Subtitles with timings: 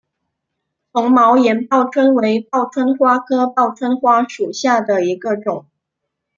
[0.93, 5.67] 丛毛岩报春为报春花科报春花属下的一个种。